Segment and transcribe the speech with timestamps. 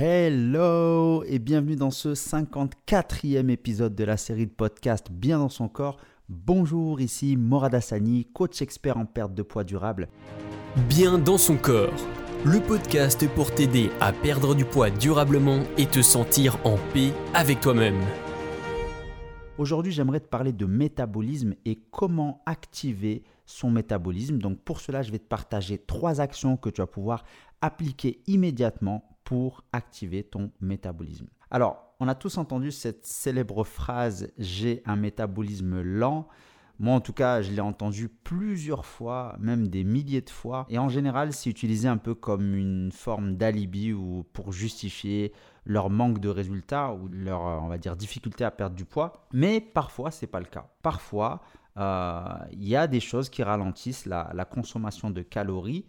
[0.00, 5.68] Hello et bienvenue dans ce 54e épisode de la série de podcast Bien dans son
[5.68, 5.98] corps.
[6.28, 10.08] Bonjour, ici Morad Hassani, coach expert en perte de poids durable.
[10.88, 11.92] Bien dans son corps,
[12.44, 17.60] le podcast pour t'aider à perdre du poids durablement et te sentir en paix avec
[17.60, 18.00] toi-même.
[19.58, 24.38] Aujourd'hui, j'aimerais te parler de métabolisme et comment activer son métabolisme.
[24.38, 27.24] Donc pour cela, je vais te partager trois actions que tu vas pouvoir
[27.60, 31.26] appliquer immédiatement pour activer ton métabolisme.
[31.50, 36.28] Alors, on a tous entendu cette célèbre phrase j'ai un métabolisme lent.
[36.78, 40.64] Moi, en tout cas, je l'ai entendu plusieurs fois, même des milliers de fois.
[40.70, 45.34] Et en général, c'est utilisé un peu comme une forme d'alibi ou pour justifier
[45.66, 49.28] leur manque de résultats ou leur, on va dire, difficulté à perdre du poids.
[49.34, 50.70] Mais parfois, ce n'est pas le cas.
[50.80, 51.42] Parfois,
[51.76, 55.84] euh, il y a des choses qui ralentissent la consommation de calories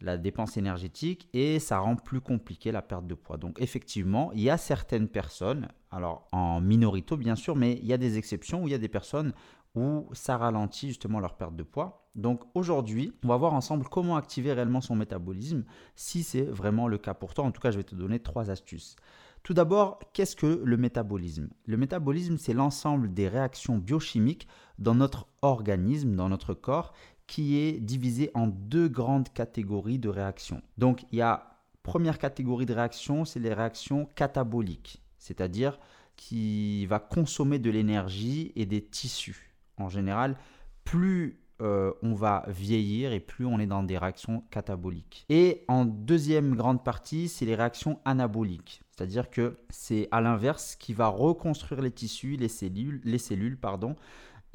[0.00, 3.36] la dépense énergétique et ça rend plus compliqué la perte de poids.
[3.36, 7.92] Donc effectivement, il y a certaines personnes, alors en minorité bien sûr, mais il y
[7.92, 9.32] a des exceptions où il y a des personnes
[9.74, 12.08] où ça ralentit justement leur perte de poids.
[12.14, 16.98] Donc aujourd'hui, on va voir ensemble comment activer réellement son métabolisme si c'est vraiment le
[16.98, 17.44] cas pour toi.
[17.44, 18.96] En tout cas, je vais te donner trois astuces.
[19.42, 21.50] Tout d'abord, qu'est-ce que le métabolisme?
[21.66, 24.48] Le métabolisme, c'est l'ensemble des réactions biochimiques
[24.78, 26.94] dans notre organisme, dans notre corps,
[27.26, 30.62] qui est divisé en deux grandes catégories de réactions.
[30.78, 35.78] Donc il y a première catégorie de réactions, c'est les réactions cataboliques, c'est-à-dire
[36.16, 39.54] qui va consommer de l'énergie et des tissus.
[39.76, 40.36] En général,
[40.84, 45.24] plus euh, on va vieillir et plus on est dans des réactions cataboliques.
[45.28, 48.82] Et en deuxième grande partie, c'est les réactions anaboliques.
[48.90, 53.96] C'est-à-dire que c'est à l'inverse qui va reconstruire les tissus, les cellules, les cellules pardon,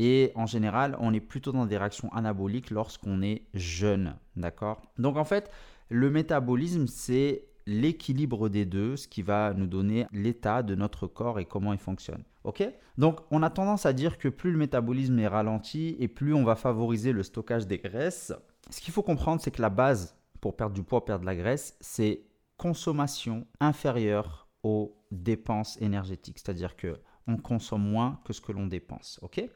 [0.04, 4.16] et en général, on est plutôt dans des réactions anaboliques lorsqu'on est jeune.
[4.36, 4.82] D'accord?
[4.98, 5.52] Donc en fait,
[5.90, 11.40] le métabolisme, c'est l'équilibre des deux, ce qui va nous donner l'état de notre corps
[11.40, 12.24] et comment il fonctionne.
[12.44, 12.68] Ok?
[12.98, 16.44] Donc on a tendance à dire que plus le métabolisme est ralenti et plus on
[16.44, 18.34] va favoriser le stockage des graisses.
[18.72, 21.36] Ce qu'il faut comprendre, c'est que la base pour perdre du poids, perdre de la
[21.36, 22.24] graisse, c'est
[22.58, 26.40] consommation inférieure aux dépenses énergétiques.
[26.40, 29.20] C'est-à-dire que on consomme moins que ce que l'on dépense.
[29.22, 29.48] Ok?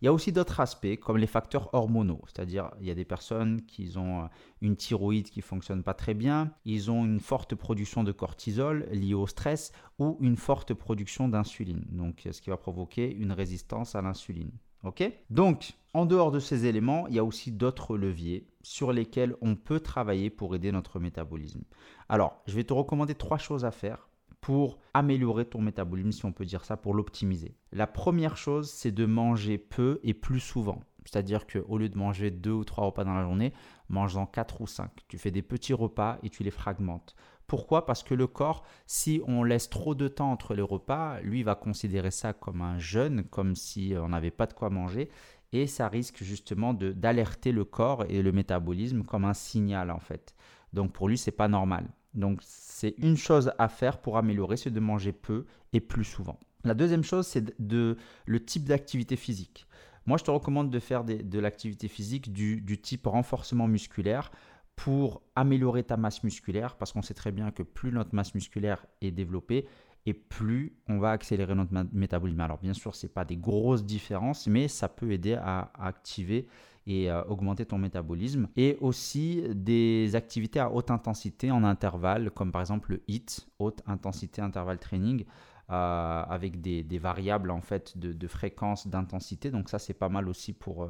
[0.00, 3.04] Il y a aussi d'autres aspects comme les facteurs hormonaux, c'est-à-dire il y a des
[3.04, 4.26] personnes qui ont euh,
[4.60, 9.14] une thyroïde qui fonctionne pas très bien, ils ont une forte production de cortisol liée
[9.14, 14.02] au stress ou une forte production d'insuline, donc ce qui va provoquer une résistance à
[14.02, 14.50] l'insuline.
[14.84, 15.02] Ok?
[15.30, 19.56] Donc, en dehors de ces éléments, il y a aussi d'autres leviers sur lesquels on
[19.56, 21.62] peut travailler pour aider notre métabolisme.
[22.08, 24.08] Alors, je vais te recommander trois choses à faire
[24.44, 27.56] pour améliorer ton métabolisme, si on peut dire ça, pour l'optimiser.
[27.72, 30.80] La première chose, c'est de manger peu et plus souvent.
[31.06, 33.54] C'est-à-dire qu'au lieu de manger deux ou trois repas dans la journée,
[33.88, 34.90] mange-en quatre ou cinq.
[35.08, 37.16] Tu fais des petits repas et tu les fragmentes.
[37.46, 37.86] Pourquoi?
[37.86, 41.54] Parce que le corps, si on laisse trop de temps entre les repas, lui va
[41.54, 45.08] considérer ça comme un jeûne, comme si on n'avait pas de quoi manger.
[45.52, 50.34] Et ça risque justement d'alerter le corps et le métabolisme comme un signal en fait.
[50.74, 51.88] Donc pour lui, c'est pas normal.
[52.14, 56.38] Donc c'est une chose à faire pour améliorer, c'est de manger peu et plus souvent.
[56.64, 59.66] La deuxième chose, c'est de, le type d'activité physique.
[60.06, 64.30] Moi, je te recommande de faire de l'activité physique du, du, type renforcement musculaire
[64.76, 68.84] pour améliorer ta masse musculaire, parce qu'on sait très bien que plus notre masse musculaire
[69.00, 69.66] est développée,
[70.06, 72.40] et plus on va accélérer notre métabolisme.
[72.40, 76.46] Alors bien sûr, ce n'est pas des grosses différences, mais ça peut aider à, activer
[76.86, 78.48] et à augmenter ton métabolisme.
[78.56, 83.82] Et aussi des activités à haute intensité en intervalle, comme par exemple le HIIT, haute
[83.86, 85.24] intensité intervalle training.
[85.70, 89.50] Euh, avec des, variables en fait de, fréquence, d'intensité.
[89.50, 90.88] Donc ça c'est pas mal aussi pour, euh,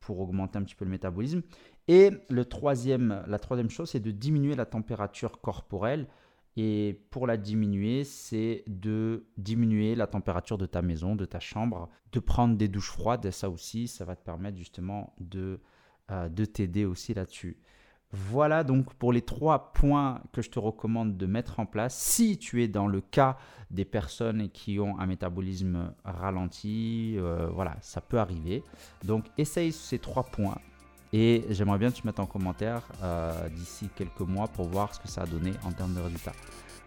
[0.00, 1.42] pour augmenter un petit peu le métabolisme.
[1.86, 6.06] Et le troisième, la troisième chose c'est de diminuer la température corporelle
[6.56, 11.90] et pour la diminuer, c'est de diminuer la température de ta maison, de ta chambre,
[12.12, 13.30] de prendre des douches froides.
[13.30, 15.60] Ça aussi, ça va te permettre justement de,
[16.10, 17.58] euh, de t'aider aussi là-dessus.
[18.12, 22.38] Voilà donc pour les trois points que je te recommande de mettre en place si
[22.38, 23.36] tu es dans le cas
[23.70, 27.16] des personnes qui ont un métabolisme ralenti.
[27.18, 28.62] Euh, voilà, ça peut arriver.
[29.04, 30.58] Donc essaye ces trois points
[31.12, 35.00] et j'aimerais bien que tu mettes en commentaire euh, d'ici quelques mois pour voir ce
[35.00, 36.32] que ça a donné en termes de résultats.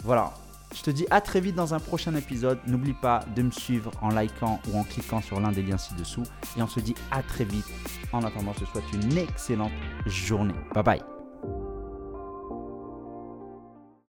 [0.03, 0.33] Voilà,
[0.75, 2.59] je te dis à très vite dans un prochain épisode.
[2.67, 6.23] N'oublie pas de me suivre en likant ou en cliquant sur l'un des liens ci-dessous.
[6.57, 7.65] Et on se dit à très vite.
[8.13, 9.71] En attendant, je te souhaite une excellente
[10.05, 10.55] journée.
[10.73, 11.18] Bye bye.